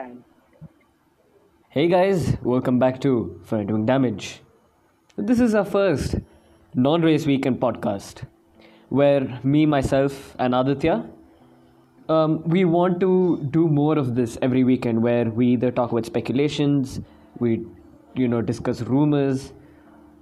[0.00, 0.24] time.
[1.68, 4.40] Hey guys, welcome back to For Doing Damage.
[5.16, 6.14] This is our first
[6.74, 8.22] non race weekend podcast
[8.88, 10.94] where me, myself, and Aditya
[12.08, 16.06] um, we want to do more of this every weekend where we either talk about
[16.06, 17.00] speculations,
[17.38, 17.66] we
[18.14, 19.52] you know discuss rumors,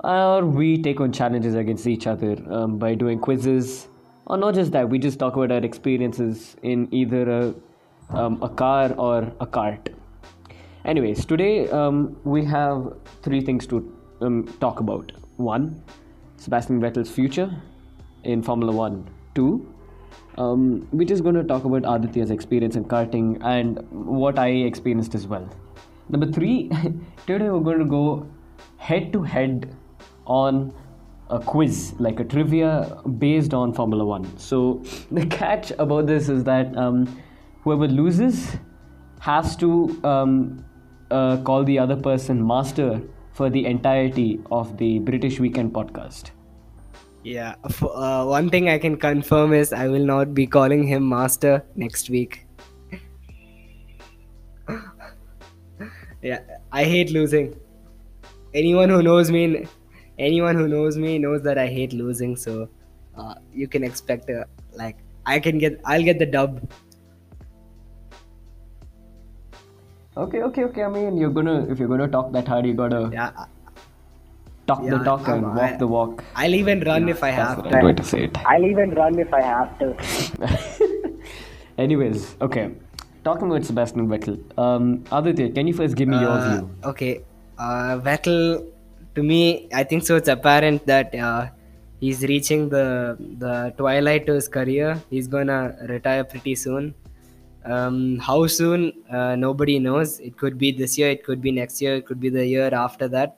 [0.02, 3.88] or we take on challenges against each other um, by doing quizzes
[4.26, 7.54] or not just that we just talk about our experiences in either a,
[8.10, 9.88] um, a car or a cart.
[10.84, 15.12] Anyways today um, we have three things to um, talk about.
[15.36, 15.82] One
[16.36, 17.50] sebastian vettel's future
[18.24, 19.08] in formula one.
[19.34, 19.74] Two
[20.36, 25.14] um, we're just going to talk about aditya's experience in karting and what i experienced
[25.14, 25.48] as well.
[26.08, 26.70] Number three
[27.26, 28.26] today we're going to go
[28.76, 29.74] head to head
[30.26, 30.72] on
[31.30, 34.38] a quiz, like a trivia based on Formula One.
[34.38, 37.20] So the catch about this is that um,
[37.62, 38.56] whoever loses
[39.20, 40.64] has to um,
[41.10, 43.00] uh, call the other person master
[43.32, 46.30] for the entirety of the British Weekend podcast.
[47.24, 51.64] Yeah, uh, one thing I can confirm is I will not be calling him master
[51.74, 52.46] next week.
[56.22, 56.40] yeah,
[56.72, 57.54] I hate losing.
[58.54, 59.66] Anyone who knows me
[60.18, 62.36] anyone who knows me knows that I hate losing.
[62.36, 62.68] So
[63.16, 66.70] uh, you can expect a, like I can get I'll get the dub.
[70.18, 70.82] Okay, okay, okay.
[70.82, 73.30] I mean, you're gonna if you're gonna talk that hard, you gotta yeah.
[74.66, 76.24] talk yeah, the talk and walk I, the walk.
[76.34, 77.70] I'll even run yeah, if I have to.
[77.70, 78.38] Right way to say it.
[78.44, 79.94] I'll even run if I have to.
[81.78, 82.72] Anyways, okay.
[83.22, 86.70] Talking about Sebastian Vettel, um, Aditya, can you first give me uh, your view?
[86.84, 87.24] Okay,
[87.58, 88.66] uh, Vettel
[89.14, 90.16] to me, I think so.
[90.16, 91.48] It's apparent that uh,
[92.00, 95.00] he's reaching the the twilight to his career.
[95.10, 96.94] He's gonna retire pretty soon.
[97.64, 98.92] Um, how soon?
[99.10, 100.20] Uh, nobody knows.
[100.20, 101.10] It could be this year.
[101.10, 101.96] It could be next year.
[101.96, 103.36] It could be the year after that.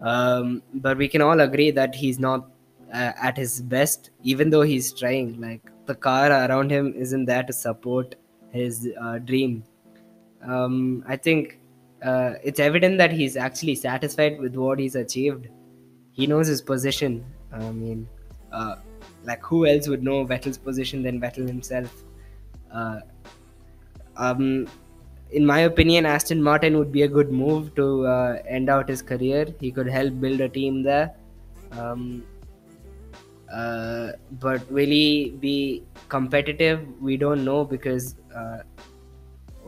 [0.00, 2.50] Um, but we can all agree that he's not
[2.92, 5.40] uh, at his best, even though he's trying.
[5.40, 8.14] Like the car around him isn't there to support
[8.50, 9.64] his uh, dream.
[10.42, 11.60] Um, I think
[12.04, 15.48] uh, it's evident that he's actually satisfied with what he's achieved.
[16.12, 17.24] He knows his position.
[17.52, 18.08] I mean,
[18.52, 18.76] uh,
[19.24, 22.04] like who else would know Vettel's position than Vettel himself?
[22.72, 23.00] Uh,
[24.16, 24.66] um,
[25.30, 29.02] in my opinion, Aston Martin would be a good move to uh, end out his
[29.02, 29.46] career.
[29.60, 31.14] He could help build a team there.
[31.72, 32.24] Um,
[33.52, 36.86] uh, but will he be competitive?
[37.00, 38.58] We don't know because uh,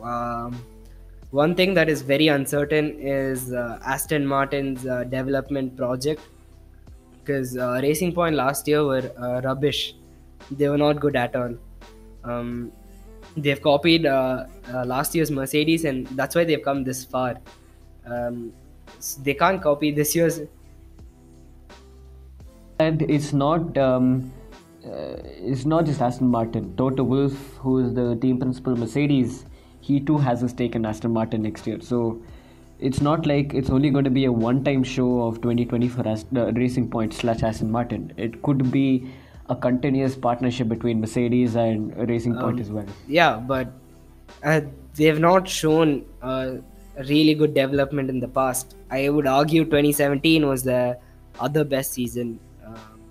[0.03, 0.63] um,
[1.31, 6.21] one thing that is very uncertain is uh, Aston Martin's uh, development project
[7.19, 9.95] because Racing Point last year were rubbish.
[10.51, 11.55] They were not good at all.
[12.23, 12.71] Um,
[13.37, 17.35] they've copied uh, uh, last year's Mercedes, and that's why they've come this far.
[18.05, 18.53] Um,
[19.23, 20.41] they can't copy this year's.
[22.79, 23.77] And it's not.
[23.77, 24.31] Um,
[24.83, 26.75] it's not just Aston Martin.
[26.75, 29.45] Toto Wolff, who is the team principal of Mercedes,
[29.81, 31.81] he too has a stake in Aston Martin next year.
[31.81, 32.21] So
[32.79, 36.27] it's not like it's only going to be a one-time show of 2020 for Ast-
[36.35, 38.13] uh, Racing Point slash Aston Martin.
[38.17, 39.11] It could be
[39.49, 42.85] a continuous partnership between Mercedes and Racing Point um, as well.
[43.07, 43.67] Yeah, but
[44.43, 44.61] uh,
[44.95, 46.55] they have not shown uh,
[47.09, 48.75] really good development in the past.
[48.89, 50.97] I would argue 2017 was the
[51.39, 52.39] other best season.
[52.65, 53.01] Um,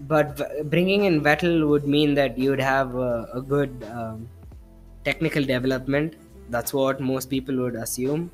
[0.00, 4.28] but v- bringing in Vettel would mean that you would have a, a good um,
[5.04, 6.14] technical development.
[6.50, 8.30] That's what most people would assume.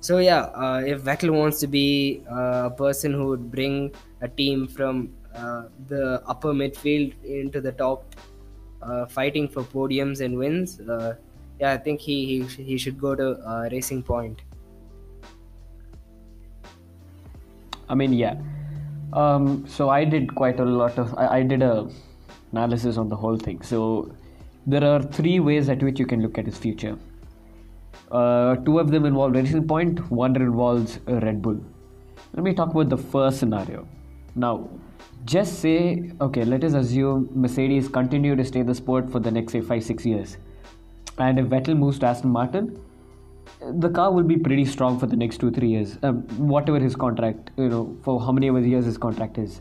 [0.00, 4.28] So yeah, uh, if Vettel wants to be uh, a person who would bring a
[4.28, 8.14] team from uh, the upper midfield into the top,
[8.82, 11.14] uh, fighting for podiums and wins, uh,
[11.60, 14.42] yeah, I think he he, he should go to uh, Racing Point.
[17.88, 18.36] I mean, yeah.
[19.12, 21.14] Um, so I did quite a lot of.
[21.18, 21.88] I, I did a
[22.52, 23.60] analysis on the whole thing.
[23.62, 24.14] So
[24.66, 26.96] there are three ways at which you can look at his future.
[28.10, 31.60] Uh, two of them involve Racing Point, one involves Red Bull.
[32.32, 33.86] Let me talk about the first scenario.
[34.34, 34.68] Now,
[35.24, 39.52] just say, okay, let us assume Mercedes continue to stay the sport for the next,
[39.52, 40.36] say, 5 6 years.
[41.18, 42.80] And if Vettel moves to Aston Martin,
[43.60, 45.98] the car will be pretty strong for the next 2 3 years.
[46.02, 49.60] Um, whatever his contract, you know, for how many years his contract is.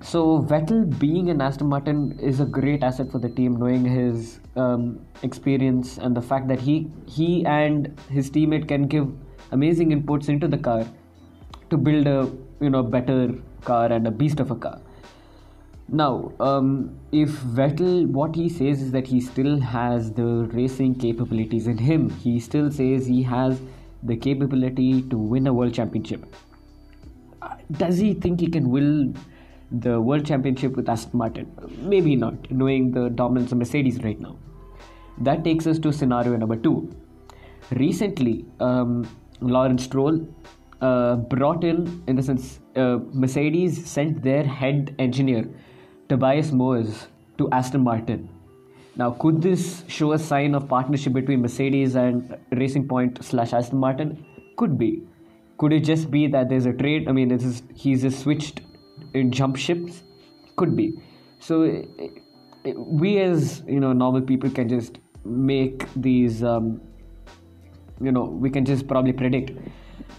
[0.00, 4.40] So Vettel being an Aston Martin is a great asset for the team, knowing his
[4.56, 9.08] um, experience and the fact that he he and his teammate can give
[9.50, 10.86] amazing inputs into the car
[11.70, 12.30] to build a
[12.60, 14.80] you know better car and a beast of a car.
[15.90, 21.66] Now, um, if Vettel, what he says is that he still has the racing capabilities
[21.66, 22.10] in him.
[22.10, 23.58] He still says he has
[24.02, 26.26] the capability to win a world championship.
[27.72, 29.16] Does he think he can win
[29.70, 31.50] the world championship with Aston Martin?
[31.80, 34.36] Maybe not, knowing the dominance of Mercedes right now.
[35.18, 36.94] That takes us to scenario number two.
[37.70, 39.08] Recently, um,
[39.40, 40.26] Lawrence Stroll
[40.80, 45.48] uh, brought in, in the sense, uh, Mercedes sent their head engineer,
[46.08, 47.06] Tobias Moers,
[47.38, 48.28] to Aston Martin.
[48.96, 53.78] Now, could this show a sign of partnership between Mercedes and Racing Point slash Aston
[53.78, 54.24] Martin?
[54.56, 55.02] Could be.
[55.58, 57.08] Could it just be that there's a trade?
[57.08, 58.60] I mean, this is he's just switched
[59.14, 60.02] in jump ships.
[60.56, 61.00] Could be.
[61.38, 61.84] So
[62.76, 66.80] we as you know normal people can just make these um,
[68.00, 69.52] you know we can just probably predict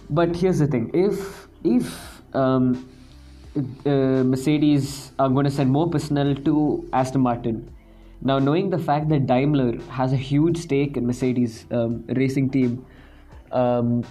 [0.08, 2.88] but here's the thing if if um,
[3.56, 7.58] uh, mercedes are going to send more personnel to aston martin
[8.22, 12.84] now knowing the fact that daimler has a huge stake in mercedes um, racing team
[13.52, 14.04] um,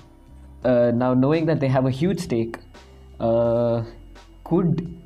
[0.64, 2.58] uh, now knowing that they have a huge stake
[3.20, 3.84] uh,
[4.44, 5.00] could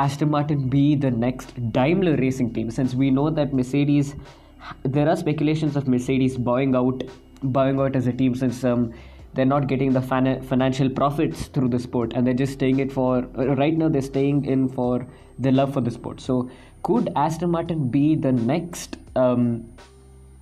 [0.00, 2.70] Aston Martin be the next Daimler racing team?
[2.70, 4.14] Since we know that Mercedes,
[4.82, 7.04] there are speculations of Mercedes bowing out,
[7.42, 8.92] bowing out as a team since um,
[9.34, 12.92] they're not getting the fan- financial profits through the sport, and they're just staying it
[12.92, 13.22] for
[13.62, 13.88] right now.
[13.88, 15.06] They're staying in for
[15.38, 16.20] their love for the sport.
[16.20, 16.50] So,
[16.82, 18.98] could Aston Martin be the next?
[19.16, 19.64] Um,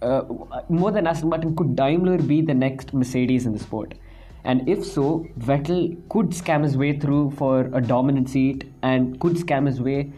[0.03, 0.23] uh,
[0.69, 3.95] more than Aston Martin, could Daimler be the next Mercedes in the sport?
[4.45, 9.35] And if so, Vettel could scam his way through for a dominant seat and could
[9.35, 10.13] scam his way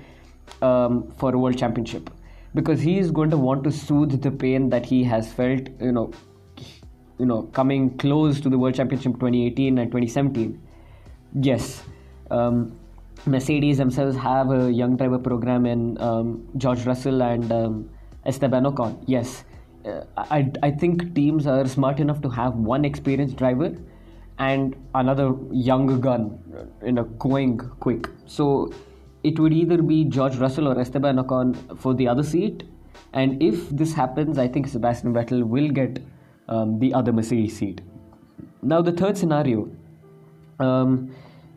[0.62, 2.10] um, for a world championship
[2.54, 5.92] because he is going to want to soothe the pain that he has felt, you
[5.92, 6.12] know,
[7.19, 10.61] you know, coming close to the world championship 2018 and 2017.
[11.40, 11.82] Yes,
[12.31, 12.78] um,
[13.26, 17.90] Mercedes themselves have a young driver program in um, George Russell and um,
[18.26, 19.02] Esteban Ocon.
[19.06, 19.44] Yes,
[19.84, 23.76] uh, I, I think teams are smart enough to have one experienced driver
[24.38, 26.38] and another young gun
[26.84, 28.72] you know going quick so
[29.22, 32.64] it would either be George Russell or Esteban Ocon for the other seat
[33.12, 36.02] and if this happens I think Sebastian Vettel will get
[36.49, 37.81] um, the other Mercedes seat
[38.62, 39.69] now the third scenario
[40.58, 41.14] um,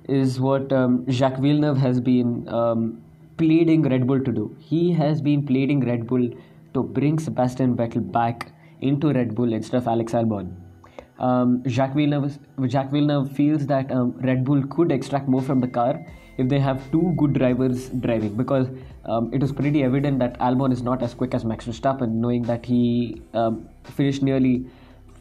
[0.07, 3.01] is what um, Jacques Villeneuve has been um,
[3.38, 4.56] pleading Red Bull to do.
[4.60, 6.30] He has been pleading Red Bull
[6.74, 8.51] to bring Sebastian Vettel back
[8.81, 10.56] into Red Bull instead of Alex Albon.
[11.19, 12.38] Um, Jacques, Villeneuve,
[12.68, 16.06] Jacques Villeneuve feels that um, Red Bull could extract more from the car
[16.38, 18.68] if they have two good drivers driving because
[19.06, 22.44] um, it is pretty evident that Albon is not as quick as Max Verstappen, knowing
[22.44, 24.68] that he um, finished nearly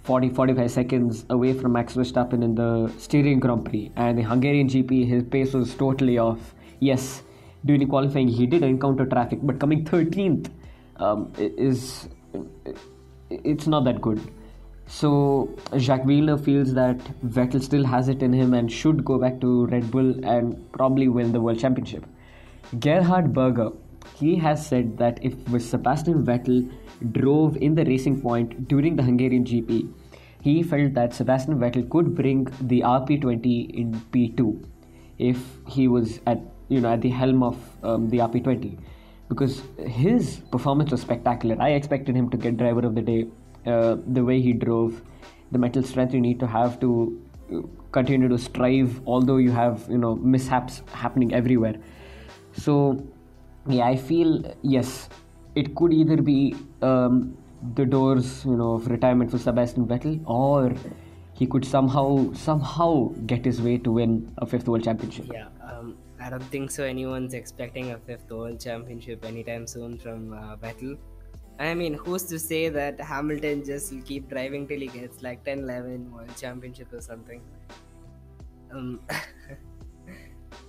[0.07, 3.91] 40 45 seconds away from Max Verstappen in the Styrian Grand Prix.
[3.97, 6.55] And the Hungarian GP his pace was totally off.
[6.81, 7.23] Yes
[7.67, 10.51] during the qualifying he did encounter traffic but coming 13th
[10.97, 12.09] um, is
[13.29, 14.21] it's not that good.
[14.87, 19.41] So Jacques Villeneuve feels that Vettel still has it in him and should go back
[19.41, 22.07] to Red Bull and probably win the world championship.
[22.79, 23.71] Gerhard Berger
[24.15, 26.71] he has said that if Sebastian Vettel
[27.13, 29.93] drove in the racing point during the Hungarian GP,
[30.41, 34.65] he felt that Sebastian Vettel could bring the RP20 in P2
[35.19, 35.39] if
[35.69, 36.39] he was at
[36.69, 38.79] you know at the helm of um, the RP20
[39.29, 41.57] because his performance was spectacular.
[41.61, 43.27] I expected him to get driver of the day.
[43.67, 45.03] Uh, the way he drove,
[45.51, 47.21] the mental strength you need to have to
[47.53, 51.75] uh, continue to strive, although you have you know mishaps happening everywhere.
[52.53, 53.05] So
[53.69, 55.09] yeah, I feel yes,
[55.57, 57.37] it could either be um,
[57.75, 60.75] the doors, you know, of retirement for Sebastian Vettel, or
[61.33, 65.27] he could somehow somehow get his way to win a fifth world championship.
[65.33, 66.85] Yeah, um, I don't think so.
[66.85, 70.99] Anyone's expecting a fifth world championship anytime soon from uh, Vettel.
[71.59, 75.43] I mean, who's to say that Hamilton just will keep driving till he gets like
[75.45, 77.41] 10 11 world championship or something?
[78.71, 79.01] Um,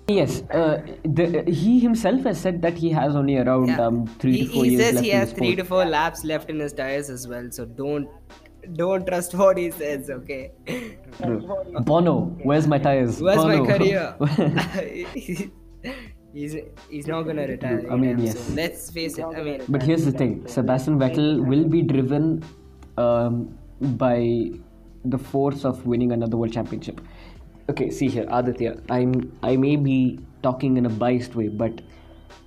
[0.09, 3.85] Yes, uh, the, he himself has said that he has only around Yeah.
[3.85, 5.85] um, three he, to four he years says left he in has three to four
[5.85, 7.49] laps left in his tires as well.
[7.51, 8.07] So don't
[8.73, 10.09] don't trust what he says.
[10.09, 10.51] Okay.
[11.81, 13.21] Bono, where's my tires?
[13.21, 13.77] Where's my Bono.
[13.77, 14.15] career?
[16.33, 16.55] he's
[16.89, 17.85] he's not gonna retire.
[17.91, 18.39] I mean, yes.
[18.39, 18.55] soon.
[18.55, 19.25] Let's face it.
[19.25, 22.45] I mean, But here's the thing: Sebastian Vettel will be driven
[22.97, 24.51] um, by
[25.03, 27.01] the force of winning another world championship.
[27.69, 28.77] Okay, see here, Aditya.
[28.89, 31.81] I'm I may be talking in a biased way, but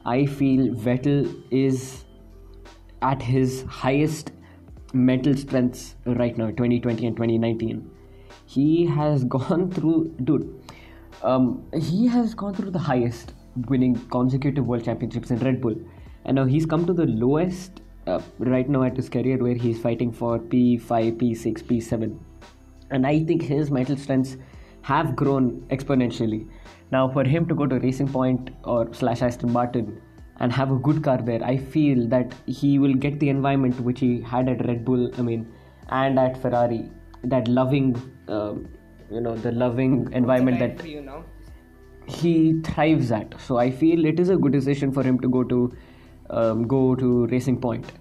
[0.07, 2.05] I feel Vettel is
[3.03, 4.33] at his highest
[4.95, 7.91] mental strengths right now, 2020 and 2019.
[8.47, 10.49] He has gone through, dude.
[11.23, 13.35] Um, he has gone through the highest
[13.69, 15.77] winning consecutive world championships in Red Bull.
[16.25, 19.79] And now he's come to the lowest uh, right now at his career where he's
[19.81, 22.19] fighting for P5, P6, P7.
[22.91, 24.39] And I think his mental strengths
[24.83, 26.49] have grown exponentially.
[26.93, 30.01] Now, for him to go to Racing Point or slash Aston Martin
[30.39, 34.01] and have a good car there, I feel that he will get the environment which
[34.01, 35.53] he had at Red Bull, I mean,
[35.89, 36.91] and at Ferrari.
[37.25, 38.69] That loving, um,
[39.11, 41.25] you know, the loving environment that you now.
[42.07, 43.39] he thrives at.
[43.41, 45.77] So I feel it is a good decision for him to go to
[46.31, 47.93] um, go to Racing Point.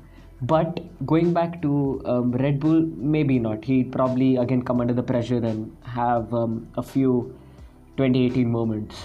[0.41, 3.65] But going back to um, Red Bull, maybe not.
[3.65, 7.35] He'd probably again come under the pressure and have um, a few
[7.97, 8.95] 2018 moments.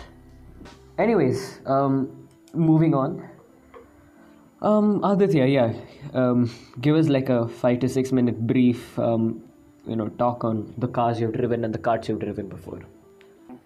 [0.99, 3.29] Anyways, um, moving on.
[4.63, 5.73] Um, Aditya, yeah,
[6.15, 6.51] um,
[6.81, 9.43] give us like a five to six minute brief, um,
[9.87, 12.81] you know, talk on the cars you've driven and the carts you've driven before.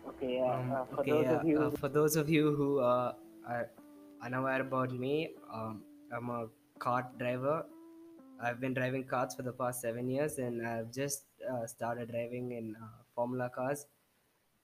[0.08, 2.54] Okay, uh, Um, uh, for okay, those yeah, of you, uh, for those of you
[2.56, 3.12] who uh,
[3.46, 3.70] are
[4.24, 6.46] unaware about me, um, I'm a
[6.78, 7.64] kart driver.
[8.40, 12.52] I've been driving karts for the past seven years, and I've just uh, started driving
[12.52, 13.86] in uh, Formula cars.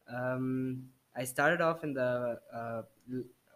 [0.08, 0.84] Um,
[1.16, 2.82] I started off in the uh,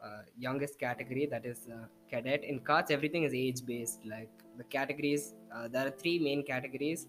[0.02, 2.42] uh, youngest category, that is uh, cadet.
[2.44, 4.04] In karts, everything is age based.
[4.04, 5.34] Like the categories,
[5.70, 7.06] there are three main categories.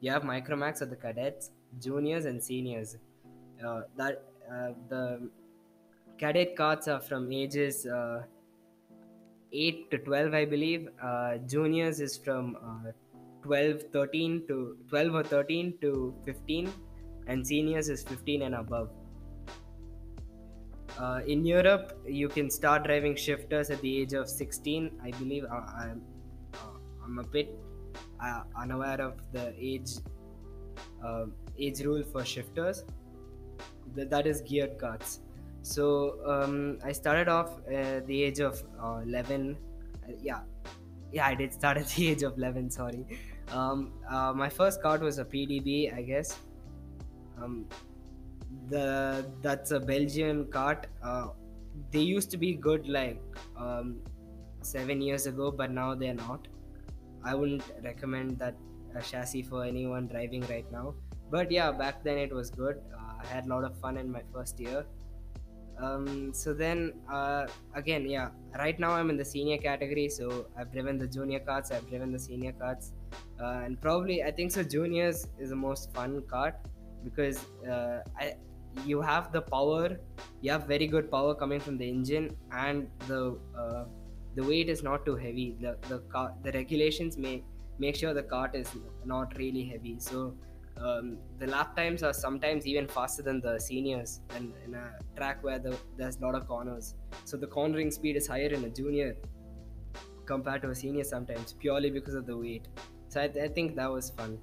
[0.00, 2.96] You have Micromax or the cadets, juniors, and seniors.
[3.96, 4.24] That
[4.88, 5.30] the
[6.18, 7.86] cadet carts are from ages
[9.52, 10.88] 8 to 12 i believe.
[11.02, 12.92] Uh, juniors is from uh,
[13.42, 16.72] 12 13 to 12 or 13 to 15
[17.26, 18.90] and seniors is 15 and above.
[20.98, 25.44] Uh, in europe you can start driving shifters at the age of 16 i believe.
[25.44, 26.02] Uh, i'm
[26.54, 27.54] uh, i'm a bit
[28.24, 29.90] uh, unaware of the age
[31.58, 32.84] age rule for shifters.
[33.94, 35.20] Th- that is geared carts
[35.62, 39.56] so um, i started off at the age of uh, 11
[40.02, 40.40] Uh, yeah.
[41.12, 43.06] Yeah i did start at the age of 11 sorry.
[43.52, 46.38] Um, uh, my first cart was a pdb i guess.
[47.40, 47.66] Um,
[48.68, 51.28] the that's a belgian cart uh,
[51.92, 53.20] they used to be good like
[53.56, 54.00] um,
[54.62, 56.48] seven years ago but now they're not.
[57.24, 58.56] I wouldn't recommend that
[58.96, 60.94] uh, chassis for anyone driving right now.
[61.30, 62.76] But yeah back then it was good.
[62.98, 64.84] Uh, i had a lot of fun in my first year
[65.78, 70.72] um, so then uh, again yeah right now i'm in the senior category so i've
[70.72, 72.92] driven the junior carts i've driven the senior carts
[73.40, 76.54] uh, and probably i think so juniors is the most fun cart
[77.04, 78.34] because uh, I,
[78.86, 79.98] you have the power
[80.40, 83.84] you have very good power coming from the engine and the uh,
[84.34, 85.56] the weight is not too heavy.
[85.60, 87.42] The the car the regulations may
[87.78, 88.68] make sure the cart is
[89.04, 89.98] not really heavy.
[89.98, 90.34] So
[90.76, 95.42] um, the lap times are sometimes even faster than the seniors and in a track
[95.42, 98.70] where the, there's a lot of corners so the cornering speed is higher in a
[98.70, 99.16] junior
[100.26, 102.68] compared to a senior sometimes purely because of the weight
[103.08, 104.40] so i, I think that was fun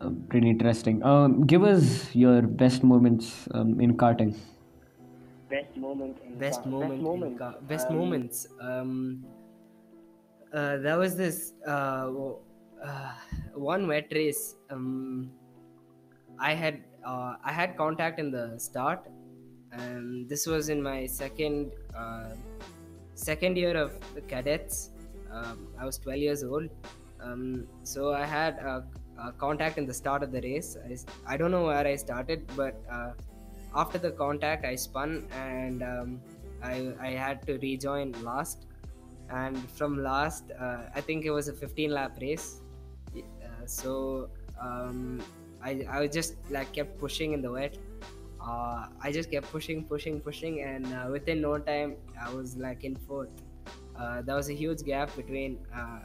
[0.00, 1.02] Uh, pretty interesting.
[1.04, 4.36] Um, give us your best moments um, in karting.
[5.48, 7.38] best moment in best car- moment best in moment.
[7.38, 9.26] car- best Um, moments um
[10.54, 12.10] uh, there was this uh,
[12.84, 13.12] uh,
[13.54, 15.30] one wet race um
[16.38, 19.06] i had uh, i had contact in the start
[19.72, 22.30] and this was in my second uh,
[23.14, 24.90] second year of the cadets.
[25.30, 26.68] Um, i was 12 years old.
[27.22, 28.58] Um, so i had
[29.38, 30.76] contact in the start of the race.
[31.26, 32.74] I don't know where i started but
[33.74, 36.20] after the contact i spun and um,
[36.62, 38.66] I, I had to rejoin last
[39.32, 42.60] and from last uh, i think it was a 15 lap race.
[43.16, 44.28] Uh, so
[44.60, 45.20] um,
[45.62, 47.78] I, I just like kept pushing in the wet.
[48.40, 52.84] Uh, i just kept pushing pushing pushing and uh, within no time i was like
[52.84, 53.42] in fourth.
[53.96, 56.00] Uh, there was a huge gap between uh,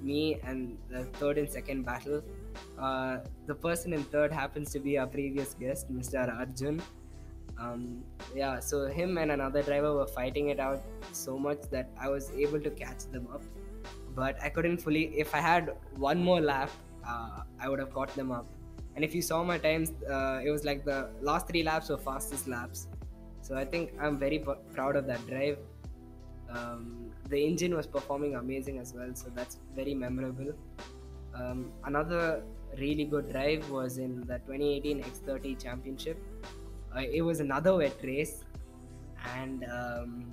[0.00, 2.22] me and the third and second battle.
[3.46, 6.80] The person in third happens to be our previous guest mr arjun
[7.58, 8.02] um,
[8.34, 10.82] yeah so him and another driver were fighting it out
[11.12, 13.42] so much that i was able to catch them up.
[14.14, 16.70] But i couldn't fully if i had one more lap
[17.06, 18.46] uh, i would have caught them up.
[18.94, 21.98] And if you saw my times uh, it was like the last three laps were
[21.98, 22.88] fastest laps.
[23.42, 25.58] So i think i'm very p- proud of that drive.
[26.48, 30.52] Um, the engine was performing amazing as well so that's very memorable.
[31.34, 32.42] Um, another
[32.78, 36.18] really good drive was in the 2018 x30 championship
[37.00, 38.44] it was another wet race
[39.36, 40.32] and um,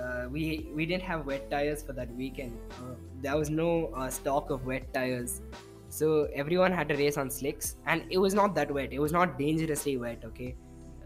[0.00, 4.10] uh, we we didn't have wet tires for that weekend uh, there was no uh,
[4.10, 5.40] stock of wet tires
[5.88, 8.92] So everyone had to race on slicks, and it was not that wet.
[8.92, 10.24] It was not dangerously wet.
[10.24, 10.54] Okay,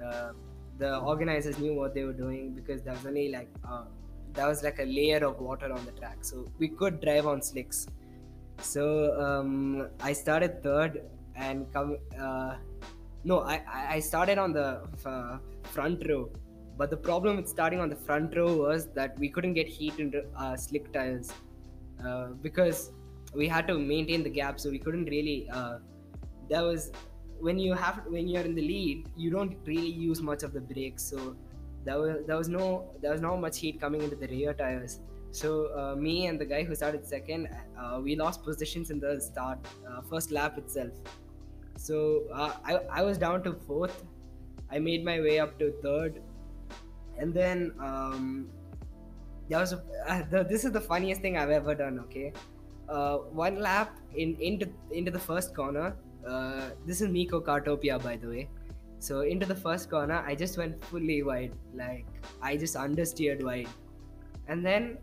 [0.05, 0.33] uh,
[0.79, 3.85] the organizers knew what they were doing because there was only like uh,
[4.33, 7.43] there was like a layer of water on the track, so we could drive on
[7.43, 7.87] slicks.
[8.61, 8.87] So
[9.27, 11.03] um, I started third
[11.37, 11.99] and come.
[13.23, 13.63] No, I
[13.97, 16.31] I started on the uh, front row,
[16.79, 19.99] but the problem with starting on the front row was that we couldn't get heat
[19.99, 21.31] into uh, slick tires
[22.05, 22.93] uh, because
[23.35, 25.49] we had to maintain the gap, so we couldn't really.
[25.53, 25.79] Uh,
[26.49, 26.93] there was
[27.41, 30.61] when you have when you're in the lead, you don't really use much of the
[30.61, 31.37] brakes, so
[31.85, 35.01] there was there was no there was not much heat coming into the rear tires.
[35.33, 37.49] So uh, me and the guy who started second,
[37.79, 39.59] uh, we lost positions in the start
[40.09, 40.93] first lap itself.
[41.81, 44.05] So uh, I I was down to fourth.
[44.71, 46.21] I made my way up to third,
[47.19, 48.51] and then um,
[49.49, 51.99] that was uh, the, this is the funniest thing I've ever done.
[52.01, 52.33] Okay,
[52.89, 55.97] uh, one lap in into into the first corner.
[56.27, 58.49] Uh, this is Meco Kartopia, by the way.
[58.99, 62.05] So into the first corner, I just went fully wide, like
[62.43, 63.73] I just understeered wide,
[64.49, 64.99] and then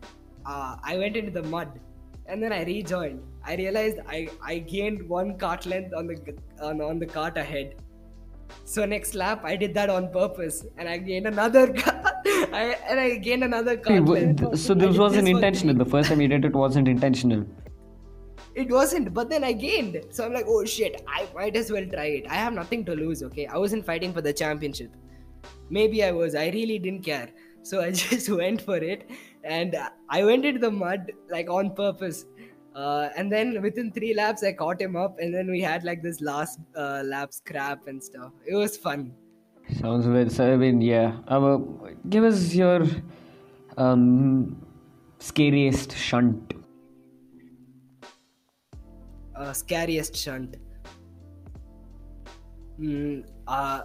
[0.45, 1.79] uh, I went into the mud,
[2.27, 3.21] and then I rejoined.
[3.43, 7.75] I realized I I gained one cart length on the on, on the cart ahead.
[8.63, 12.01] So next lap, I did that on purpose, and I gained another car.
[12.25, 14.59] I, and I gained another Wait, cart length.
[14.59, 15.75] so this wasn't intentional.
[15.75, 17.45] The first time you did it wasn't intentional.
[18.55, 20.01] It wasn't, but then I gained.
[20.09, 22.25] So I'm like, oh shit, I might as well try it.
[22.27, 23.45] I have nothing to lose, okay?
[23.45, 24.95] I wasn't fighting for the championship.
[25.69, 26.33] Maybe I was.
[26.33, 27.29] I really didn't care.
[27.61, 29.09] So I just went for it.
[29.47, 29.75] And
[30.09, 32.25] I went into the mud, like on purpose.
[32.75, 35.17] Uh, and then within three laps, I caught him up.
[35.19, 38.31] And then we had like this last uh, lap scrap and stuff.
[38.45, 39.13] It was fun.
[39.79, 40.31] Sounds weird.
[40.31, 41.17] So, I mean, yeah.
[41.27, 41.57] Uh,
[42.09, 42.85] give us your
[43.77, 44.65] um,
[45.19, 46.53] scariest shunt.
[49.37, 50.57] uh, scariest shunt.
[52.79, 53.81] Mm, uh,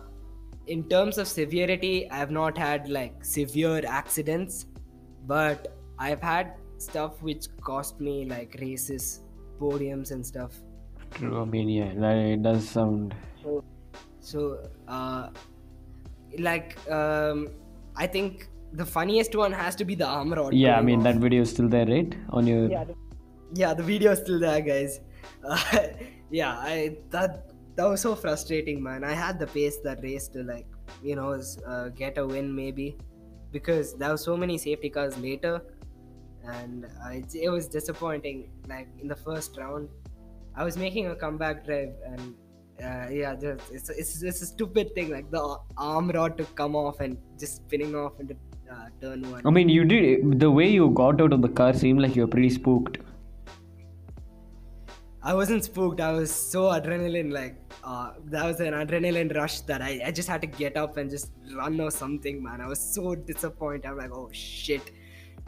[0.67, 4.67] in terms of severity, I have not had like severe accidents,
[5.27, 9.21] but I've had stuff which cost me like races,
[9.61, 10.53] podiums, and stuff.
[11.13, 11.43] True.
[11.43, 13.15] I mean, yeah, that it does sound.
[14.21, 15.31] So, uh,
[16.39, 17.49] like, um,
[17.97, 20.55] I think the funniest one has to be the armor rod.
[20.55, 21.05] Yeah, I mean off.
[21.05, 22.15] that video is still there, right?
[22.31, 22.69] On your.
[22.71, 22.97] Yeah, the-
[23.55, 25.01] yeah the video is still there guys
[25.45, 25.59] uh,
[26.31, 30.43] yeah i that that was so frustrating man i had the pace that race to
[30.43, 30.67] like
[31.03, 32.97] you know uh, get a win maybe
[33.53, 35.63] because there were so many safety cars later
[36.45, 39.89] and I, it was disappointing like in the first round
[40.57, 42.35] i was making a comeback drive and
[42.83, 46.75] uh, yeah just, it's, it's, it's a stupid thing like the arm rod to come
[46.75, 48.35] off and just spinning off into
[48.73, 51.75] uh, turn one I mean, you did the way you got out of the car
[51.75, 52.99] seemed like you were pretty spooked.
[55.23, 56.01] I wasn't spooked.
[56.01, 60.29] I was so adrenaline like uh, that was an adrenaline rush that I, I just
[60.29, 62.61] had to get up and just run or something, man.
[62.61, 63.87] I was so disappointed.
[63.87, 64.93] I'm like, oh shit.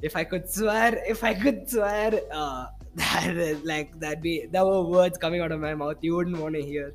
[0.02, 2.66] If I could swear, if I could swear, uh,
[2.96, 6.54] that like that be that were words coming out of my mouth you wouldn't want
[6.54, 6.94] to hear.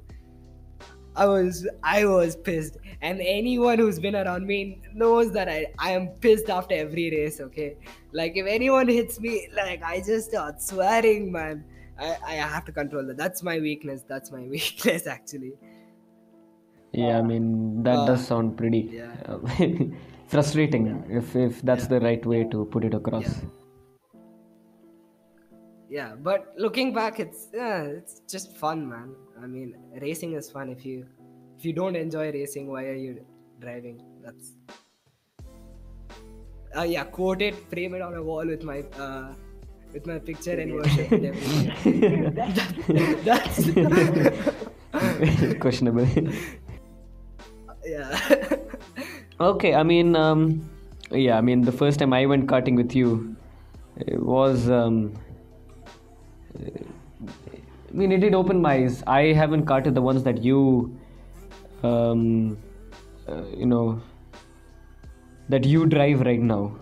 [1.15, 5.91] I was I was pissed, and anyone who's been around me knows that I I
[5.91, 7.41] am pissed after every race.
[7.41, 7.75] Okay,
[8.13, 11.65] like if anyone hits me, like I just start swearing, man.
[11.99, 13.17] I, I have to control that.
[13.17, 14.03] That's my weakness.
[14.07, 15.53] That's my weakness, actually.
[16.91, 19.15] Yeah, I mean that Uh, does sound pretty yeah.
[19.25, 19.39] uh,
[20.27, 23.27] frustrating if if that's the right way to put it across.
[23.27, 23.49] Yeah.
[25.89, 29.15] Yeah, but looking back, it's yeah, it's just fun, man.
[29.41, 30.69] I mean, racing is fun.
[30.69, 31.07] If you
[31.57, 33.25] if you don't enjoy racing, why are you
[33.59, 33.99] driving?
[34.23, 34.53] That's
[36.77, 39.33] uh, yeah, quote it, frame it on a wall with my uh,
[39.93, 43.13] with my picture and worship it every day.
[43.23, 43.69] That's
[45.59, 46.07] Questionable.
[47.85, 48.19] yeah.
[49.39, 50.69] okay, I mean, um,
[51.11, 53.35] yeah, I mean the first time I went karting with you,
[53.97, 54.69] it was.
[54.69, 55.13] Um,
[56.55, 59.03] I mean, it did open my eyes.
[59.07, 60.95] I haven't karted the ones that you,
[61.83, 62.57] um,
[63.27, 64.01] uh, you know,
[65.49, 66.75] that you drive right now,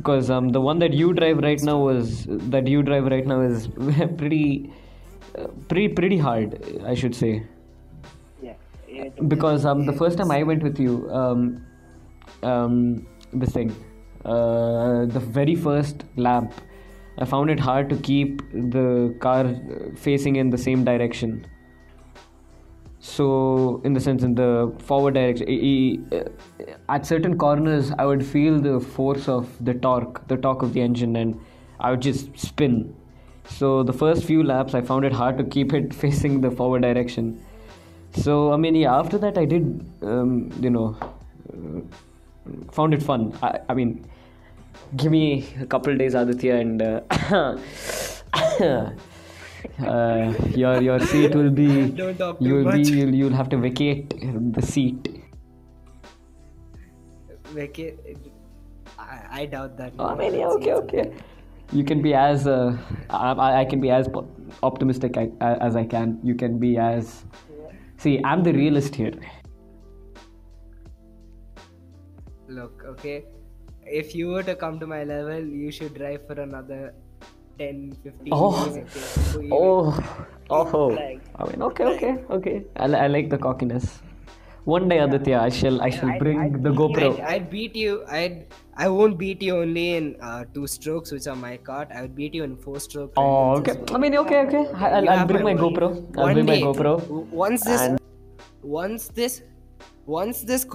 [0.00, 3.40] because um, the one that you drive right now was that you drive right now
[3.40, 3.68] is
[4.18, 4.72] pretty,
[5.38, 7.32] uh, pretty, pretty hard, I should say
[9.00, 9.08] yeah.
[9.28, 11.64] Because um the first time I went with you um
[12.42, 13.70] um this thing
[14.24, 16.52] uh the very first lap
[17.18, 18.42] I found it hard to keep
[18.76, 19.54] the car
[19.96, 21.46] facing in the same direction
[23.00, 28.60] so in the sense in the forward direction uh, at certain corners I would feel
[28.60, 31.40] the force of the torque the torque of the engine and
[31.78, 32.94] I would just spin
[33.50, 36.82] So the first few laps, I found it hard to keep it facing the forward
[36.82, 37.42] direction.
[38.12, 38.96] So I mean, yeah.
[38.96, 40.96] After that, I did, um, you know,
[41.52, 41.80] uh,
[42.72, 43.36] found it fun.
[43.42, 44.04] I, I mean,
[44.96, 47.58] give me a couple days, Aditya, and uh,
[49.80, 54.14] uh, your your seat will be Don't talk you'll be you'll, you'll have to vacate
[54.58, 55.08] the seat.
[57.54, 57.96] Vaca-
[58.98, 59.96] I, I doubt that.
[60.18, 61.12] Mean, yeah, okay, okay.
[61.72, 62.76] You can be as uh,
[63.10, 64.08] I, I- I can be as
[64.62, 66.18] optimistic I, as I can.
[66.22, 67.24] You can be as
[67.96, 68.20] see.
[68.24, 69.12] I'm the realist here.
[72.48, 73.24] Look, okay.
[73.84, 76.94] If you were to come to my level, you should drive for another
[77.60, 78.50] 10, 15 Oh.
[78.50, 78.76] years.
[78.76, 78.88] Okay?
[79.32, 79.82] So Oh,
[80.50, 80.86] oh.
[80.98, 82.56] Like- I mean, okay, okay, okay.
[82.76, 84.00] I, I like the cockiness.
[84.72, 87.06] One day, Aditya, I shall I shall I- bring I- the GoPro.
[87.12, 87.92] I'd, I'd beat you.
[88.18, 88.34] I'd
[88.84, 91.88] I won't beat you only in uh, two strokes, which are my cart.
[91.94, 93.14] I would beat you in four strokes.
[93.16, 93.74] Oh, okay.
[93.78, 93.96] well.
[93.96, 94.64] I mean, okay, okay.
[94.74, 95.62] I- I'll, I'll bring my my.
[95.64, 95.88] GoPro.
[96.18, 96.92] I'll bring my GoPro.
[97.44, 98.00] Once this, And-
[98.80, 99.42] once this,
[100.18, 100.66] once this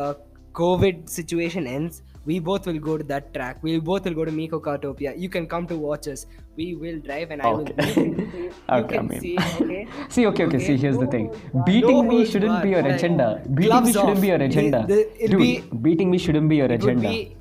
[0.00, 0.14] uh,
[0.52, 3.62] COVID situation ends, we both will go to that track.
[3.62, 5.18] We both will go to Meco Kartopia.
[5.18, 6.26] You can come to watch us.
[6.56, 7.62] We will drive, and I will.
[7.62, 8.28] Okay.
[8.72, 9.20] You okay, I mean.
[9.20, 9.36] see.
[9.60, 9.88] Okay.
[10.08, 10.58] See, okay, okay.
[10.58, 10.76] See, Okay.
[10.82, 11.34] here's the thing.
[11.66, 13.42] Beating no me shouldn't be your like, agenda.
[13.54, 14.20] Beating me shouldn't off.
[14.20, 14.84] be your agenda.
[14.86, 17.08] the- it'll Dude, be- beating me shouldn't be your It agenda.
[17.08, 17.36] be.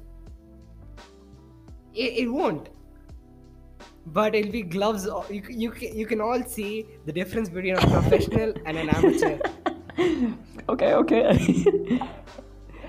[1.94, 2.70] It, it won't.
[4.08, 5.06] But it'll be gloves.
[5.30, 9.38] You, you, you can all see the difference between a professional and an amateur.
[10.70, 12.02] okay, okay.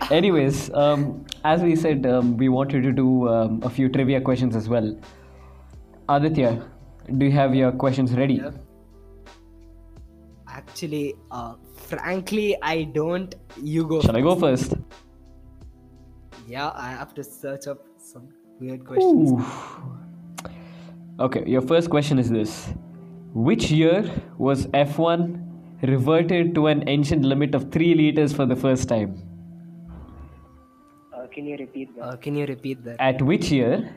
[0.11, 4.57] Anyways, um, as we said, um, we wanted to do um, a few trivia questions
[4.57, 4.97] as well.
[6.09, 6.63] Aditya,
[7.19, 8.35] do you have your questions ready?
[8.35, 8.51] Yeah.
[10.49, 13.35] Actually, uh, frankly, I don't.
[13.61, 14.01] You go.
[14.01, 14.75] Shall I go first?
[16.47, 18.29] Yeah, I have to search up some
[18.61, 19.33] weird questions.
[19.33, 19.45] Ooh.
[21.21, 22.73] Okay, your first question is this
[23.33, 25.39] Which year was F1
[25.83, 29.32] reverted to an engine limit of 3 liters for the first time?
[31.33, 32.03] Can you repeat that?
[32.03, 32.97] Uh, can you repeat that?
[33.01, 33.95] At which year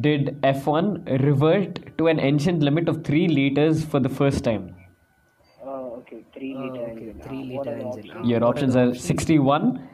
[0.00, 4.74] did F1 revert to an engine limit of 3 liters for the first time?
[5.64, 6.24] Oh, okay.
[6.34, 7.20] Three Oh, liter okay, engine.
[7.26, 8.10] three Uh, liter engine.
[8.10, 8.28] options?
[8.28, 9.04] Your options are options?
[9.04, 9.88] 61,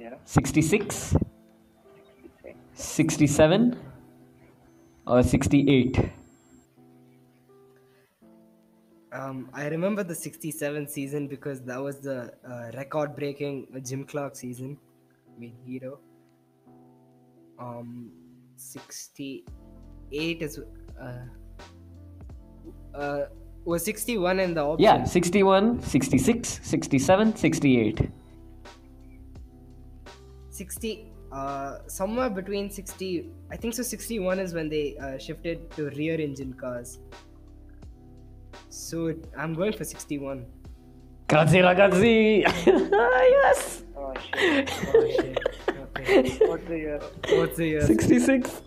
[0.00, 0.14] Yeah.
[0.24, 1.16] 66,
[2.74, 3.76] 67,
[5.06, 5.98] or 68.
[9.12, 14.34] Um, I remember the 67 season because that was the uh, record breaking Jim Clark
[14.34, 14.76] season.
[15.38, 15.98] Mean, hero.
[17.58, 18.10] Um,
[18.56, 20.60] 68 is.
[21.00, 21.12] Uh,
[22.94, 23.26] uh,
[23.64, 24.84] was 61 in the option?
[24.84, 28.10] Yeah, 61, 66, 67, 68.
[30.50, 31.12] 60.
[31.32, 33.28] Uh, somewhere between 60.
[33.50, 33.82] I think so.
[33.82, 36.98] 61 is when they uh, shifted to rear engine cars.
[38.68, 40.46] So I'm going for 61.
[41.26, 42.44] Grazie ragazzi!
[42.66, 43.83] yes!
[44.04, 44.70] Oh shit.
[44.94, 45.38] Oh shit.
[45.96, 46.38] Okay.
[46.46, 47.00] What's the year?
[47.38, 47.86] What's the year?
[47.86, 48.62] 66.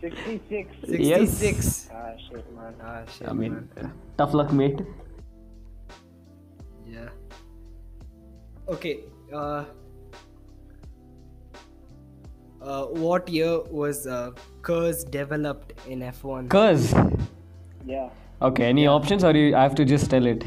[0.00, 0.70] 66.
[0.86, 1.90] 66.
[1.92, 2.74] Ah shit, man.
[2.82, 3.92] Ah, shit, I mean, man.
[4.18, 4.80] tough luck, mate.
[6.86, 7.08] Yeah.
[8.68, 9.00] Okay.
[9.32, 9.64] Uh,
[12.62, 14.30] uh, what year was uh,
[14.62, 16.48] KERS developed in F1?
[16.50, 16.94] KERS.
[17.84, 18.10] Yeah.
[18.42, 20.44] Okay, any options or you, I have to just tell it?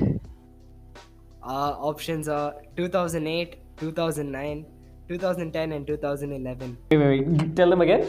[1.42, 4.66] Uh, options are 2008, 2009,
[5.08, 6.78] 2010, and 2011.
[6.92, 7.56] Wait, wait, wait.
[7.56, 8.08] Tell them again.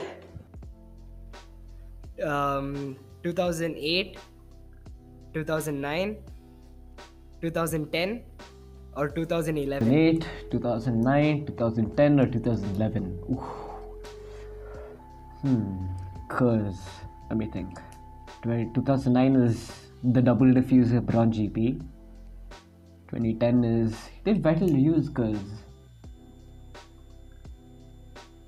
[2.25, 4.19] Um, 2008,
[5.35, 6.17] 2009,
[7.41, 8.23] 2010,
[8.97, 9.89] or 2011.
[9.89, 13.19] 2008, 2009, 2010, or 2011?
[13.31, 13.41] Oof.
[15.43, 15.87] Hmm.
[16.29, 16.77] KERS.
[17.31, 17.79] Let me think.
[18.43, 21.81] 2009 is the double diffuser Brawn GP.
[23.11, 23.97] 2010 is.
[24.25, 25.39] Did Vettel use KERS?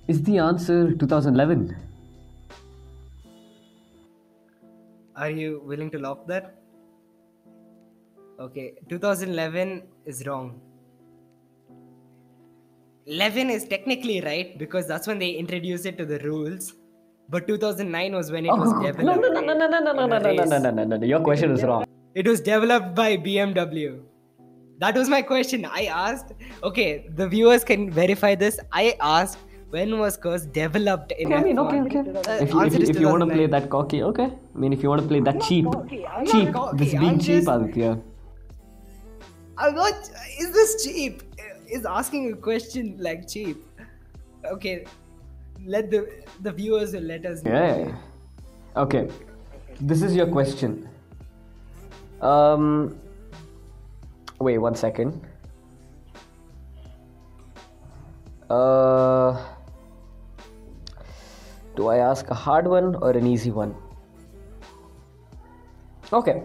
[0.09, 1.77] Is the answer 2011?
[5.17, 6.55] Are you willing to lock that?
[8.41, 10.61] Okay, 2011 is wrong.
[13.07, 16.73] 11 is technically right because that's when they introduced it to the rules.
[17.29, 19.03] But 2009 was when it was Oh, developed.
[19.03, 21.07] no, no, no, no, no, no, no, no, no, no, no, no, no, no.
[21.07, 21.85] Your question is wrong.
[22.15, 24.01] It was developed by BMW.
[24.83, 25.65] That was my question.
[25.65, 26.33] I asked,
[26.69, 28.59] okay, the viewers can verify this.
[28.73, 29.39] I asked,
[29.71, 31.87] when was KERS developed in Okay, I mean, okay, F1?
[31.87, 32.31] okay.
[32.31, 34.25] Uh, If you, if you, if you want to play that cocky, okay.
[34.25, 36.07] I mean, if you want to play that cheap, cocky.
[36.07, 37.99] I'm not cheap, cocky, this being I'm cheap, just- Aditya.
[39.59, 40.11] I'm not.
[40.41, 41.23] Is this cheap?
[41.69, 43.59] Is asking a question like cheap?
[44.55, 44.85] Okay,
[45.77, 46.01] let the
[46.49, 47.53] the viewers will let us know.
[47.53, 48.83] Yeah.
[48.87, 49.05] Okay.
[49.93, 50.89] this is your question.
[52.21, 52.99] Um,
[54.43, 55.21] wait one second.
[58.51, 59.43] Uh,
[61.77, 63.75] do I ask a hard one or an easy one?
[66.13, 66.43] Okay,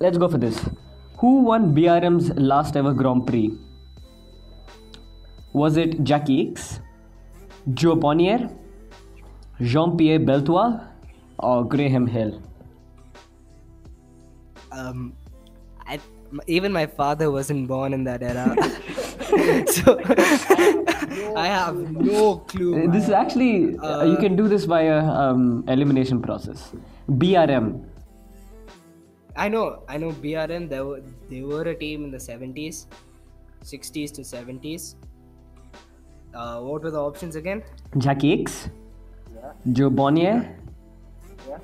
[0.00, 0.58] let's go for this.
[1.18, 3.58] Who won BRM's last ever Grand Prix?
[5.52, 6.80] Was it Jacky Ickx,
[7.74, 8.48] Jo Bonnier,
[9.60, 10.80] Jean Pierre Beltoise,
[11.38, 12.42] or Graham Hill?
[14.70, 15.12] Um,
[16.46, 18.54] even my father wasn't born in that era,
[19.76, 19.98] so
[21.36, 22.84] I have no clue.
[22.88, 26.72] Uh, This is actually uh, you can do this via um, elimination process.
[27.10, 27.84] BRM.
[29.36, 30.12] I know, I know.
[30.12, 30.68] BRM.
[30.68, 32.86] They were they were a team in the seventies,
[33.62, 34.96] sixties to seventies.
[36.34, 37.62] Uh, what were the options again?
[37.98, 38.70] Jacky Ickx,
[39.34, 39.52] Yeah.
[39.78, 40.56] Jo Bonnier,
[41.48, 41.58] Yeah.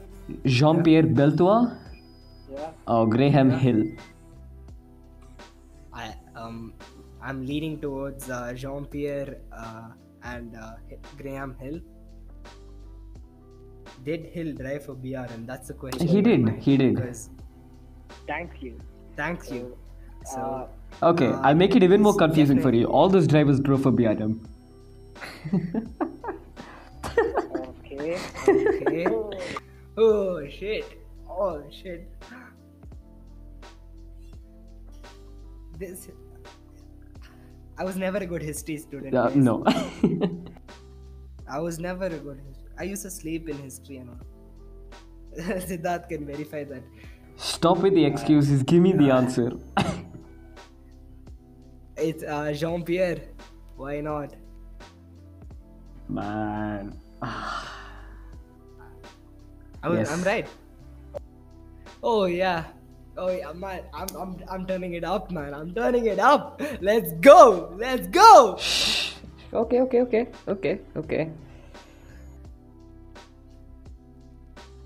[0.44, 1.76] Jean Pierre Beltoise,
[2.52, 2.70] Yeah.
[2.86, 3.82] or Graham Hill.
[6.48, 6.72] I um,
[7.22, 9.88] I'm leaning towards uh, Jean Pierre uh,
[10.22, 10.72] and uh,
[11.16, 11.80] Graham Hill.
[14.04, 15.46] Did Hill drive for BRM?
[15.46, 16.06] That's the question.
[16.06, 16.94] He did, he did.
[16.94, 17.30] because-
[18.26, 18.80] Thank you.
[19.16, 19.76] Thank you.
[20.24, 20.66] So Uh,
[21.10, 22.86] Okay, Uh, I'll make it even more it's confusing for you.
[22.86, 24.32] All those drivers drove for BRM.
[27.68, 28.18] okay.
[28.48, 29.06] okay.
[29.96, 30.84] oh shit!
[31.28, 32.08] Oh shit!
[35.78, 36.08] This.
[37.78, 39.14] I was never a good history student.
[39.14, 39.64] Uh, no.
[41.48, 42.40] I was never a good.
[42.48, 42.70] History.
[42.78, 44.20] I used to sleep in history and all.
[45.60, 46.82] Siddharth can verify that.
[47.36, 48.62] Stop with the excuses.
[48.64, 49.52] Give me the answer.
[51.96, 53.20] It's uh, Jean Pierre.
[53.76, 54.34] Why not?
[56.08, 56.96] Man.
[57.22, 57.64] I
[59.84, 60.12] was, Yes.
[60.12, 60.46] I'm right.
[62.02, 62.64] Oh yeah.
[63.18, 63.82] Oh yeah, man.
[63.92, 65.52] I'm, I'm I'm turning it up, man.
[65.52, 66.62] I'm turning it up.
[66.80, 67.74] Let's go.
[67.76, 68.54] Let's go.
[69.52, 71.30] Okay, okay, okay, okay, okay.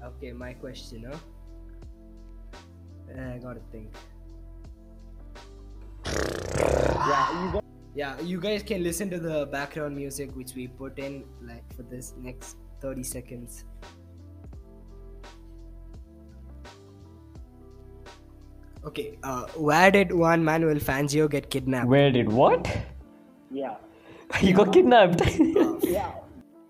[0.03, 1.18] Okay, my question, huh?
[3.12, 3.92] Uh, I gotta think.
[6.09, 7.64] Yeah, you got
[7.95, 11.83] Yeah, you guys can listen to the background music which we put in like for
[11.83, 13.64] this next 30 seconds.
[18.85, 21.88] Okay, uh, where did Juan Manuel Fangio get kidnapped?
[21.88, 22.66] Where did what?
[23.51, 23.77] yeah.
[24.38, 25.23] He got kidnapped.
[25.83, 26.12] Yeah.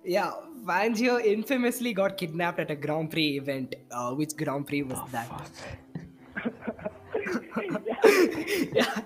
[0.05, 0.33] Yeah,
[0.67, 3.77] Fangio infamously got kidnapped at a Grand Prix event.
[3.91, 5.31] Uh, which Grand Prix was that?
[8.75, 9.01] yeah.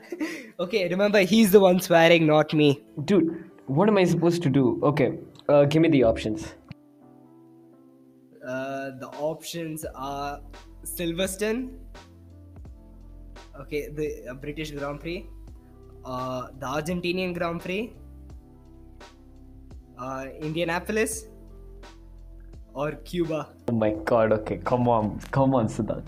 [0.58, 2.82] Okay, remember he's the one swearing, not me.
[3.04, 4.80] Dude, what am I supposed to do?
[4.82, 6.54] Okay, uh, give me the options.
[8.46, 10.40] Uh, the options are
[10.84, 11.76] Silverstone.
[13.60, 15.26] Okay, the uh, British Grand Prix.
[16.04, 17.92] Uh, the Argentinian Grand Prix.
[19.98, 21.26] Uh, Indianapolis.
[22.74, 23.48] Or Cuba.
[23.68, 26.04] Oh my god, okay, come on, come on, Siddharth.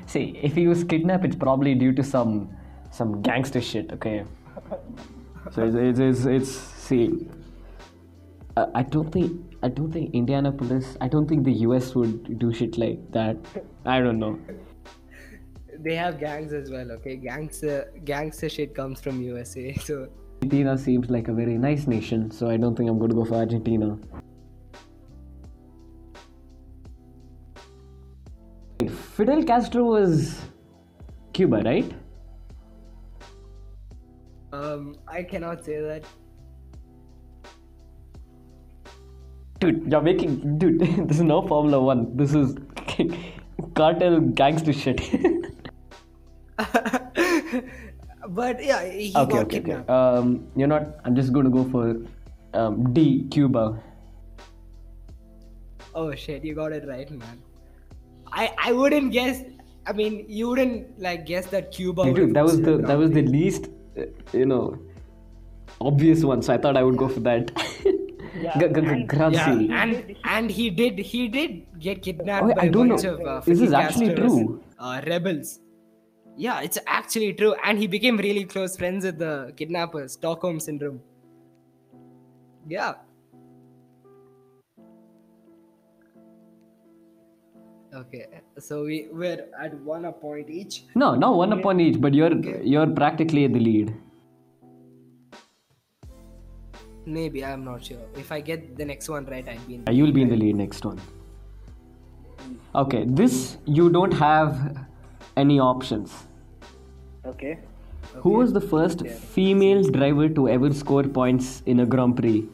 [0.06, 2.50] See, if he was kidnapped, it's probably due to some
[2.90, 4.24] some gangster shit, okay?
[5.50, 7.26] So it's, it's, it's, it's see,
[8.56, 12.52] I, I don't think, I don't think Indianapolis, I don't think the US would do
[12.52, 13.36] shit like that.
[13.86, 14.38] I don't know.
[15.82, 17.16] They have gangs as well, okay?
[17.16, 20.08] Gangster, gangster shit comes from USA, so.
[20.42, 23.24] Argentina seems like a very nice nation, so I don't think I'm going to go
[23.24, 23.98] for Argentina.
[29.16, 30.40] Fidel Castro was
[31.32, 31.92] Cuba, right?
[34.52, 36.04] Um, I cannot say that.
[39.58, 40.58] Dude, you're making.
[40.58, 42.16] Dude, this is no Formula One.
[42.16, 42.56] This is
[43.74, 45.00] cartel gangster shit.
[48.40, 49.60] But yeah, he okay, got okay, okay.
[49.60, 49.90] kidnapped.
[49.90, 50.86] Um, you're not.
[51.04, 51.96] I'm just going to go for
[52.54, 53.64] um, D, Cuba.
[55.94, 57.38] Oh shit, you got it right, man.
[58.32, 59.42] I I wouldn't guess.
[59.86, 62.04] I mean, you wouldn't like guess that Cuba.
[62.04, 63.68] Dude, would've that was the that was the least,
[63.98, 64.78] uh, you know,
[65.80, 66.40] obvious one.
[66.42, 67.50] So I thought I would go for that.
[68.42, 69.66] Yeah, G- g- g- and- grazie.
[69.66, 73.14] Yeah, and and he did he did get kidnapped Oh, by I don't bunch know.
[73.16, 74.60] of uh, This is actually true.
[74.78, 75.60] Uh, rebels.
[76.36, 80.12] Yeah, it's actually true, and he became really close friends with the kidnappers.
[80.12, 81.00] Stockholm syndrome.
[82.66, 82.94] Yeah.
[87.94, 88.26] Okay,
[88.58, 90.84] so we we're at one a point each.
[90.94, 93.94] No, not one upon each, but you're you're practically at the lead.
[97.04, 97.98] Maybe I'm not sure.
[98.16, 99.84] If I get the next one right, I'll be in.
[99.86, 101.00] Uh, You'll be in the lead next one.
[102.74, 104.86] Okay, this you don't have
[105.36, 106.26] any options.
[107.24, 107.58] Okay.
[108.16, 112.46] Who was the first female driver to ever score points in a Grand Prix?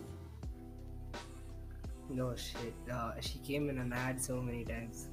[2.10, 2.74] No shit.
[2.92, 5.08] Uh, she came in an ad so many times.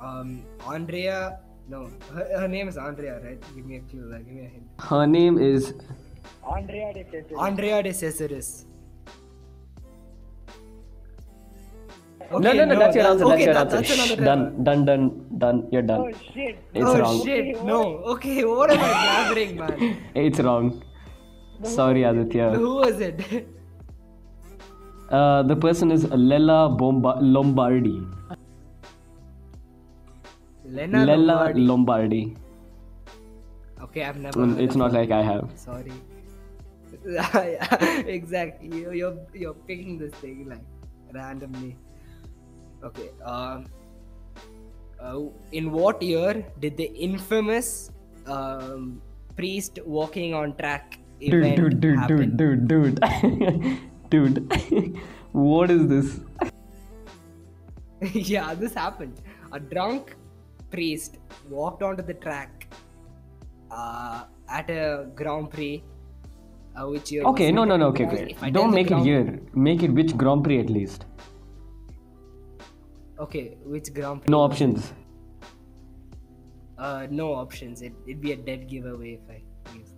[0.00, 1.40] Um, Andrea.
[1.68, 3.42] No, her, her name is Andrea, right?
[3.54, 4.10] Give me a clue.
[4.10, 4.64] Like, give me a hint.
[4.78, 5.74] Her name is
[6.48, 7.38] Andrea de Cesaris.
[7.38, 8.64] Andrea de Cesaris.
[12.30, 13.24] No, no, no, That's your answer.
[13.24, 14.16] okay, that's your answer.
[14.16, 15.04] Shh, done, done, done,
[15.38, 15.68] done.
[15.72, 16.00] You're done.
[16.00, 16.58] Oh shit.
[16.74, 17.24] It's oh wrong.
[17.24, 17.64] shit!
[17.64, 17.80] No.
[18.14, 19.96] Okay, what am I blabbering, man?
[20.14, 20.82] It's wrong.
[21.62, 22.50] Sorry, Aditya.
[22.50, 23.48] Who was it?
[25.10, 28.06] Uh, the person is Lella Bomba- Lombardi.
[30.64, 31.16] Lena Lella
[31.54, 31.60] Lombardi.
[31.66, 32.36] Lombardi.
[33.82, 34.38] Okay, I've never.
[34.38, 34.98] Mm, heard It's of not her.
[34.98, 35.50] like I have.
[35.56, 35.92] Sorry.
[38.06, 38.68] exactly.
[38.80, 40.60] You, you're you're picking this thing like
[41.12, 41.76] randomly.
[42.84, 43.10] Okay.
[43.24, 43.66] Um.
[45.00, 45.20] Uh,
[45.52, 47.92] in what year did the infamous
[48.26, 49.00] um,
[49.36, 52.36] priest walking on track Dude, event dude, dude, happen?
[52.36, 53.00] dude, dude,
[54.10, 54.48] dude.
[54.48, 54.98] dude.
[55.32, 56.20] what is this?
[58.12, 59.20] yeah, this happened.
[59.52, 60.16] A drunk
[60.70, 62.66] priest walked onto the track
[63.70, 65.82] uh, at a Grand Prix.
[66.76, 67.24] Uh, which year?
[67.24, 68.50] Okay, no, no, no, okay, okay.
[68.50, 69.40] Don't make it year.
[69.54, 71.06] Make it which Grand Prix at least.
[73.18, 74.30] Okay, which Grand Prix?
[74.30, 74.92] No options.
[76.78, 77.82] Uh, no options.
[77.82, 79.42] It, it'd be a dead giveaway if I
[79.74, 79.88] give.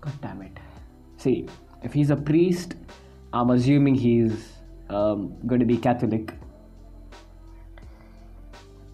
[0.00, 0.58] God damn it.
[1.18, 1.46] See,
[1.84, 2.74] if he's a priest,
[3.32, 4.54] I'm assuming he's
[4.90, 6.34] um, going to be Catholic.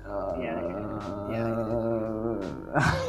[0.07, 0.61] Uh, yeah.
[1.31, 1.61] yeah.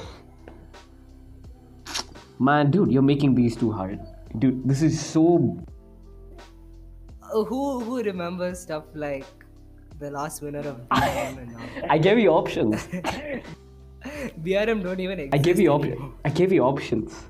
[2.40, 4.00] Man, dude, you're making these too hard.
[4.40, 5.60] Dude, this is so.
[7.34, 9.26] Uh, who who remembers stuff like
[10.00, 11.90] the last winner of BRM and all?
[11.90, 12.88] I gave you options.
[14.46, 15.34] BRM don't even exist.
[15.34, 16.14] I gave you options.
[16.26, 17.24] I gave you options.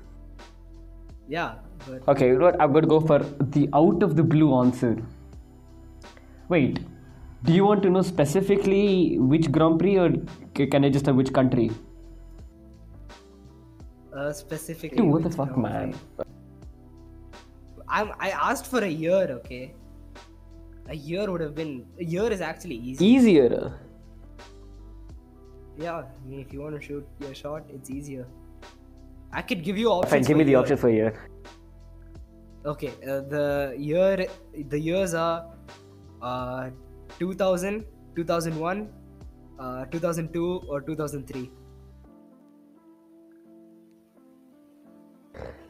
[1.28, 1.54] Yeah,
[1.86, 2.60] but Okay, you know what?
[2.60, 3.18] I'm to go for
[3.56, 4.96] the out of the blue answer.
[6.48, 6.80] Wait,
[7.44, 10.10] do you want to know specifically which Grand Prix or
[10.54, 11.70] can I just have which country?
[14.14, 14.98] uh, specifically.
[14.98, 15.94] Dude, what the fuck, Grand man?
[17.88, 19.22] I'm I asked for a year.
[19.38, 19.74] Okay,
[20.88, 21.86] a year would have been.
[21.98, 23.04] A year is actually easy.
[23.04, 23.72] Easier.
[25.78, 28.26] Yeah, I mean, if you want to shoot your shot, it's easier.
[29.32, 30.10] I could give you options.
[30.10, 30.58] Fine, give me the year.
[30.58, 31.14] option for a year.
[32.64, 34.26] Okay, uh, the year,
[34.68, 35.46] the years are
[36.20, 36.70] uh,
[37.18, 38.88] 2000, 2001,
[39.58, 41.50] uh, 2002, or 2003.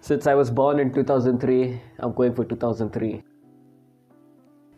[0.01, 3.22] Since I was born in 2003, I'm going for 2003.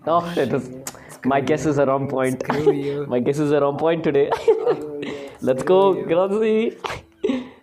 [0.07, 0.53] Oh, shit.
[0.53, 0.71] it's-
[1.25, 2.43] My guesses are on point.
[3.09, 4.31] My guesses are on point today.
[5.41, 6.77] Let's go, Grazi.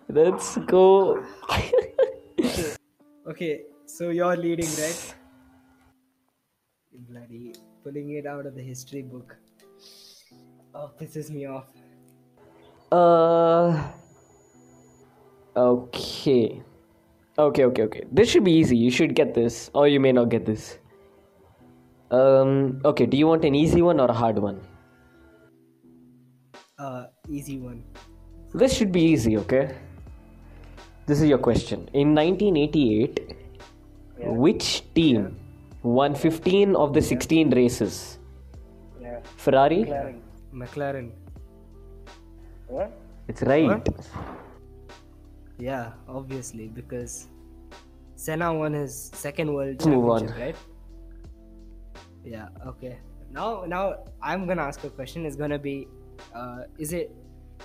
[0.08, 1.22] Let's go.
[3.28, 5.14] Okay, so you're leading, right?
[7.08, 9.36] Bloody pulling it out of the history book.
[10.74, 11.66] Oh, pisses me off.
[12.90, 13.90] Uh.
[15.56, 16.62] Okay.
[17.38, 18.02] Okay, okay, okay.
[18.10, 18.76] This should be easy.
[18.76, 20.78] You should get this, or you may not get this.
[22.12, 22.80] Um.
[22.84, 23.06] Okay.
[23.06, 24.60] Do you want an easy one or a hard one?
[26.78, 27.82] Uh, easy one.
[28.52, 29.36] This should be easy.
[29.38, 29.74] Okay.
[31.06, 31.88] This is your question.
[31.94, 33.36] In 1988,
[34.44, 35.36] which team
[35.82, 38.18] won 15 of the 16 races?
[39.00, 39.20] Yeah.
[39.36, 39.84] Ferrari.
[39.84, 40.20] McLaren.
[40.52, 41.10] McLaren.
[42.68, 42.92] What?
[43.28, 43.66] It's right.
[43.66, 43.88] What?
[45.58, 47.28] Yeah, obviously, because
[48.16, 50.20] Senna won his second world Let's move on.
[50.26, 50.71] championship, right?
[52.24, 52.48] Yeah.
[52.66, 52.98] Okay.
[53.32, 55.26] Now, now I'm gonna ask a question.
[55.26, 55.88] It's gonna be,
[56.34, 57.10] uh, is it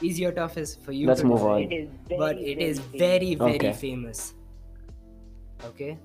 [0.01, 0.57] easy or tough?
[0.57, 1.07] Is for you.
[1.07, 1.61] Let's to move on.
[1.63, 2.99] It is very, But it is famous.
[2.99, 3.73] very, very Okay.
[3.73, 4.33] famous.
[5.65, 5.97] Okay.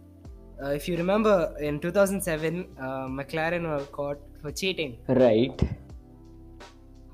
[0.62, 4.99] Uh, if you remember, in 2007, uh, McLaren were caught for cheating.
[5.09, 5.61] Right.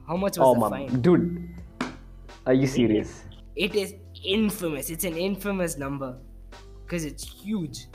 [0.07, 0.71] How much was Oh, the mom.
[0.71, 1.01] fine?
[1.01, 1.49] Dude.
[2.47, 3.25] Are you serious?
[3.57, 4.91] It is infamous.
[4.91, 6.17] It's an infamous number
[6.85, 7.87] because it's huge.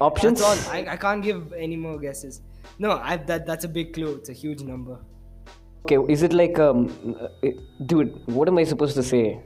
[0.00, 0.40] Options?
[0.40, 0.56] All.
[0.70, 2.42] I, I can't give any more guesses.
[2.78, 4.14] No, I, that that's a big clue.
[4.16, 4.98] It's a huge number.
[5.86, 7.48] Okay, is it like um, uh,
[7.86, 8.26] dude?
[8.26, 9.40] What am I supposed to say?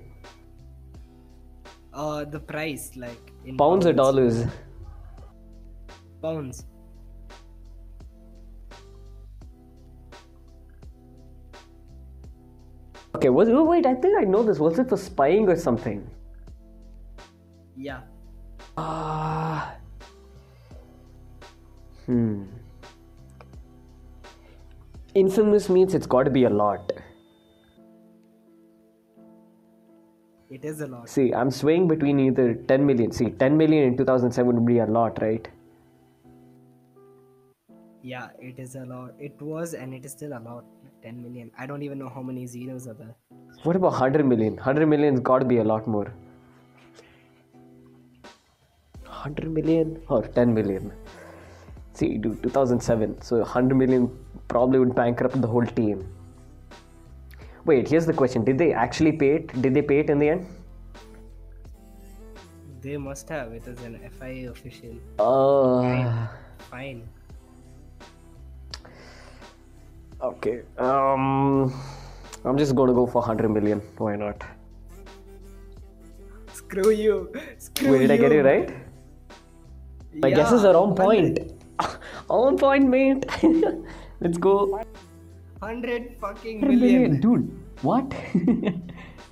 [1.92, 4.44] Uh, the price, like in Pounds or dollars?
[6.22, 6.64] Pounds.
[13.16, 13.84] Okay, was oh, wait?
[13.84, 14.60] I think I know this.
[14.60, 16.08] Was it for spying or something?
[17.76, 18.02] Yeah.
[18.76, 19.74] Ah.
[22.08, 22.44] Hmm.
[25.14, 26.92] Infamous means it's got to be a lot.
[30.50, 31.08] It is a lot.
[31.08, 33.12] See, I'm swaying between either 10 million.
[33.12, 35.46] See, 10 million in 2007 would be a lot, right?
[38.02, 39.12] Yeah, it is a lot.
[39.18, 40.64] It was and it is still a lot.
[41.02, 41.50] 10 million.
[41.58, 43.14] I don't even know how many zeros are there.
[43.64, 44.56] What about 100 million?
[44.56, 46.12] 100 million's got to be a lot more.
[49.04, 50.92] 100 million or 10 million?
[51.98, 53.20] See, dude, 2007.
[53.22, 54.08] So 100 million
[54.46, 56.06] probably would bankrupt the whole team.
[57.64, 59.60] Wait, here's the question: Did they actually pay it?
[59.62, 60.46] Did they pay it in the end?
[62.80, 63.52] They must have.
[63.52, 64.94] It is an FIA official.
[65.18, 66.28] Uh,
[66.70, 67.02] Fine.
[70.30, 70.62] okay.
[70.78, 71.74] Um,
[72.44, 73.82] I'm just gonna go for 100 million.
[73.98, 74.44] Why not?
[76.52, 77.32] Screw you.
[77.58, 78.74] Screw Wait, did I get it right?
[80.14, 81.57] My guesses are on point.
[82.28, 83.26] On point, mate.
[84.20, 84.80] Let's go.
[85.60, 87.02] 100 fucking 100 million.
[87.02, 87.60] million, dude.
[87.82, 88.12] What?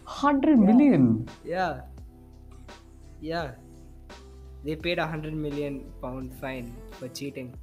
[0.04, 1.28] 100 million.
[1.44, 1.82] Yeah.
[3.20, 3.52] Yeah.
[4.64, 7.54] They paid a hundred million pound fine for cheating.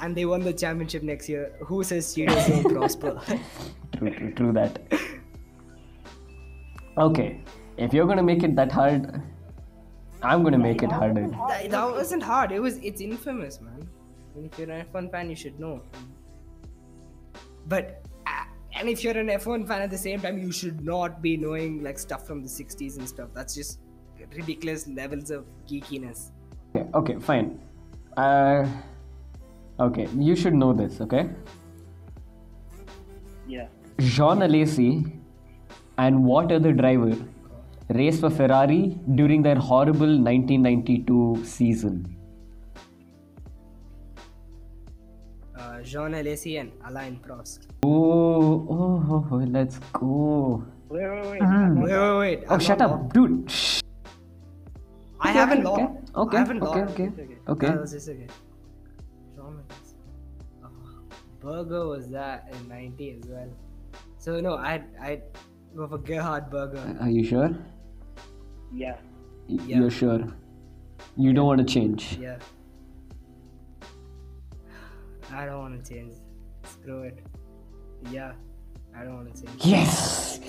[0.00, 1.52] And they won the championship next year.
[1.60, 3.20] Who says cheaters don't prosper?
[3.96, 4.78] True, true, true that.
[6.98, 7.40] Okay,
[7.78, 9.22] if you're gonna make it that hard,
[10.22, 11.28] I'm gonna make it harder.
[11.48, 12.52] that, that wasn't hard.
[12.52, 13.88] It was it's infamous, man.
[14.34, 15.82] And if you're an F1 fan, you should know.
[17.66, 18.44] But uh,
[18.74, 21.82] and if you're an F1 fan at the same time, you should not be knowing
[21.82, 23.28] like stuff from the 60s and stuff.
[23.34, 23.80] That's just
[24.34, 26.30] ridiculous levels of geekiness.
[26.74, 27.60] Okay, okay, fine.
[28.16, 28.66] Uh,
[29.80, 31.28] okay, you should know this, okay?
[33.46, 33.66] Yeah.
[33.98, 35.20] Jean Alesi
[35.98, 37.14] and what other driver
[37.88, 42.16] raced for Ferrari during their horrible 1992 season?
[45.56, 47.66] Uh, Jean Alesi and Alain Prost.
[47.84, 50.62] Oh, oh, oh, oh let's go.
[50.64, 50.72] Ah.
[50.88, 51.40] Wait, wait, wait.
[51.40, 52.44] Wait, wait, wait.
[52.48, 53.14] Oh, I'm shut up, locked.
[53.14, 53.50] dude.
[53.50, 53.80] Shh.
[55.20, 56.10] I haven't okay, locked.
[56.16, 56.90] okay, I haven't okay, locked.
[56.92, 57.36] okay, okay.
[57.46, 57.66] Uh, okay.
[57.68, 58.26] Yeah, that's just okay.
[59.36, 59.62] Jean
[60.64, 60.74] Oh,
[61.40, 63.48] Berger was that in 90 as well.
[64.18, 65.20] So no, I I
[65.76, 66.96] go for Gerhard Berger.
[67.00, 67.50] Are you sure?
[68.72, 68.96] Yeah.
[69.48, 69.78] Yeah.
[69.78, 70.20] You're sure.
[71.16, 72.18] You don't want to change.
[72.20, 72.36] Yeah.
[75.32, 76.14] I don't want to change.
[76.64, 77.18] Screw it.
[78.10, 78.32] Yeah,
[78.96, 79.64] I don't want to change.
[79.64, 80.40] Yes.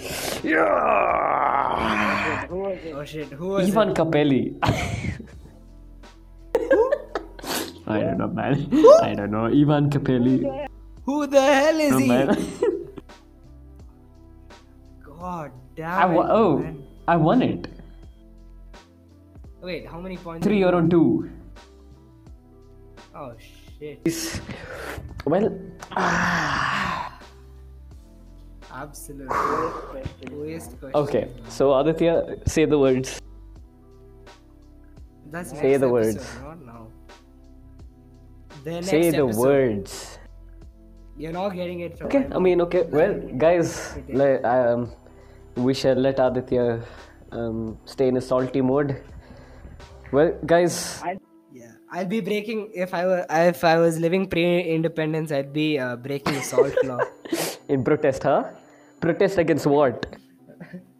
[0.43, 2.47] Yeah.
[2.47, 2.93] Who was it?
[2.95, 3.95] Oh shit, who was Ivan it?
[3.95, 4.57] Capelli.
[7.85, 8.69] I don't know, man.
[9.03, 9.45] I don't know.
[9.45, 10.67] Ivan Capelli.
[11.05, 12.07] Who the hell is No, he?
[12.07, 12.27] man.
[15.05, 16.83] God I damn wa- it, oh, man.
[17.07, 17.67] I won it.
[19.63, 20.45] Wait, how many points?
[20.45, 21.29] Three or two.
[23.15, 24.41] Oh shit.
[25.25, 25.47] Well,
[28.73, 29.27] Absolutely.
[29.27, 30.41] Question.
[30.41, 30.95] Waste question.
[30.95, 31.29] okay.
[31.47, 33.21] So Aditya, say the words.
[35.31, 36.39] That's Say the episode, words.
[36.43, 36.87] Not now.
[38.65, 39.39] The Say the episode.
[39.39, 40.19] words.
[41.17, 42.27] You're not getting it from Okay.
[42.31, 42.83] I mean, okay.
[42.83, 44.91] Well, guys, le- um,
[45.55, 46.83] we shall let Aditya
[47.31, 49.01] um, stay in a salty mode.
[50.13, 51.01] Well, guys,
[51.51, 55.95] Yeah, I'll be breaking if I were if I was living pre-independence, I'd be uh,
[55.95, 57.01] breaking the salt law.
[57.67, 58.43] in protest, huh?
[59.01, 60.05] Protest against what?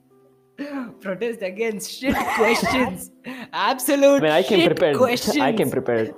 [1.02, 3.12] Protest against shit questions.
[3.54, 4.98] Absolute I mean, I came shit prepared.
[4.98, 5.38] questions.
[5.38, 6.16] I came prepared.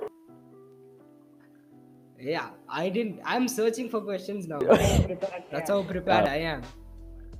[2.18, 3.20] Yeah, I didn't.
[3.26, 4.58] I'm searching for questions now.
[5.52, 6.62] That's how prepared I am.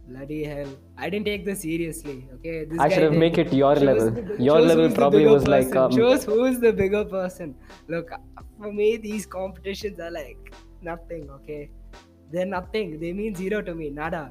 [0.09, 0.68] Bloody hell!
[0.96, 2.28] I didn't take this seriously.
[2.34, 3.18] Okay, this I should have did.
[3.18, 4.11] make it your Shows level.
[4.11, 7.54] the- Your level who's probably bigger was like, um, shows who's the bigger person.
[7.88, 8.12] Look,
[8.59, 11.28] for me, these competitions are like nothing.
[11.38, 11.70] Okay,
[12.30, 13.00] they're nothing.
[13.00, 13.90] They mean zero to me.
[13.90, 14.30] Nada.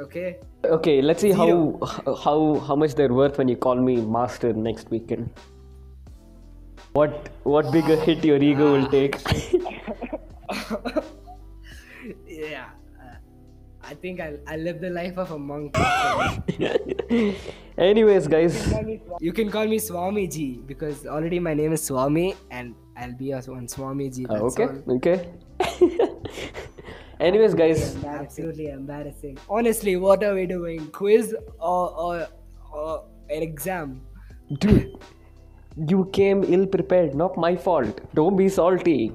[0.00, 0.38] Okay.
[0.64, 1.80] Okay, let's see Zero.
[1.94, 2.36] how how
[2.68, 5.30] how much they're worth when you call me master next weekend.
[6.92, 9.16] What what bigger hit your ego will take?
[13.92, 15.76] I think I'll, I'll live the life of a monk.
[17.76, 18.54] Anyways, guys,
[19.20, 23.32] you can call me Swami Ji because already my name is Swami and I'll be
[23.32, 24.24] a one Swami Ji.
[24.24, 24.96] uh, okay, all.
[24.96, 25.28] okay.
[27.20, 29.36] Anyways, guys, Absolutely embarrassing.
[29.46, 30.86] Honestly, what are we doing?
[30.86, 32.28] Quiz or, or,
[32.72, 34.00] or an exam?
[34.58, 34.90] dude,
[35.76, 37.14] you came ill prepared.
[37.14, 38.00] Not my fault.
[38.14, 39.12] Don't be salty.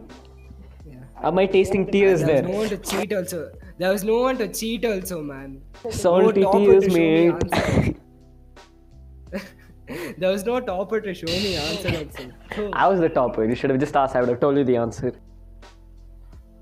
[0.86, 0.98] Yeah.
[1.24, 2.44] Am I tasting tears there?
[2.44, 3.50] no one to cheat also.
[3.78, 5.62] There was no one to cheat also, man.
[5.90, 7.96] Salty No topper tears, to show me
[10.18, 12.32] there was no topper to show me answer also.
[12.50, 12.72] Cool.
[12.74, 13.46] I was the topper.
[13.46, 14.16] You should have just asked.
[14.16, 15.14] I would have told you the answer.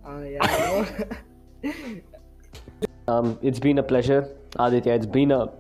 [0.06, 0.86] Uh, yeah.
[3.08, 4.94] Um, it's been a pleasure, Aditya.
[4.96, 5.52] It's been a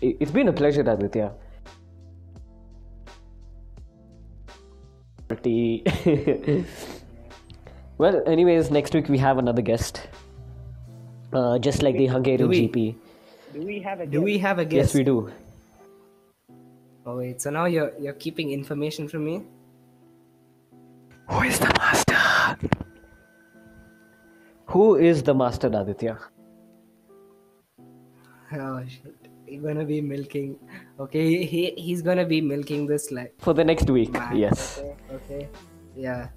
[0.00, 1.32] it's been a pleasure, Aditya.
[8.02, 10.02] well, anyways, next week we have another guest.
[11.32, 12.68] Uh, just like the Hungarian we?
[12.68, 12.96] GP.
[13.52, 14.88] Do we have a Do we have a guest?
[14.88, 15.30] Yes, we do.
[17.06, 19.36] Oh wait, so now you're you're keeping information from me?
[21.30, 22.18] Who is the master?
[24.74, 26.18] Who is the master, Aditya?
[28.52, 29.16] Oh shit.
[29.46, 30.58] He's gonna be milking.
[30.98, 34.36] Okay, he, he he's gonna be milking this like For the next week, Man.
[34.36, 34.78] yes.
[34.78, 35.48] okay, okay.
[35.94, 36.28] Yeah.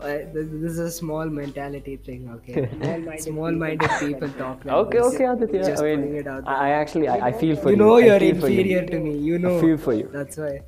[0.00, 2.62] Uh, th- this is a small mentality thing, okay?
[2.70, 5.14] Small-minded Small-minded people talk like Okay, this.
[5.14, 5.64] okay, Aditya.
[5.68, 6.48] Just I mean, it out.
[6.48, 7.76] I I actually, I, I feel for you.
[7.76, 8.60] you know I you're for you.
[8.60, 9.16] inferior to me.
[9.28, 9.60] You know.
[9.60, 10.08] feel for you.
[10.12, 10.60] That's why.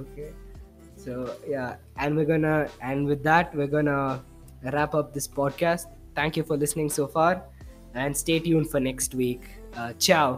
[0.00, 0.30] Okay.
[0.96, 4.22] So yeah, and we're gonna and with that we're gonna
[4.76, 5.86] wrap up this podcast.
[6.14, 7.42] Thank you for listening so far,
[7.94, 9.42] and stay tuned for next week.
[9.76, 10.28] Uh, ciao.